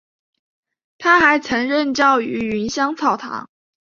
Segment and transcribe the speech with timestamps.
[0.97, 3.47] 他还曾任教于芸香草堂。